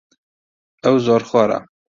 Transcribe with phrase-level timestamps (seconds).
[0.83, 1.59] ئەو زۆرخۆرە.